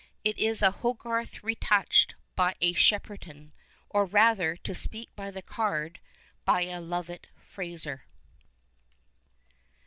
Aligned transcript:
It 0.23 0.35
is 0.39 0.63
a 0.63 0.71
Hogarth 0.71 1.43
retouehcd 1.43 2.15
by 2.35 2.55
a 2.59 2.73
Shepperson— 2.73 3.51
or 3.91 4.03
rather, 4.03 4.55
to 4.57 4.73
speak 4.73 5.15
by 5.15 5.29
the 5.29 5.43
card, 5.43 5.99
by 6.43 6.61
a 6.63 6.81
Lovat 6.81 7.27
Fraser. 7.45 8.05